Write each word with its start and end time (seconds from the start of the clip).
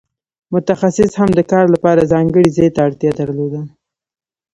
متخصص 0.53 1.11
هم 1.19 1.29
د 1.37 1.41
کار 1.51 1.65
لپاره 1.75 2.09
ځانګړي 2.13 2.47
ځای 2.57 2.69
ته 2.75 2.79
اړتیا 2.87 3.11
درلوده. 3.19 3.61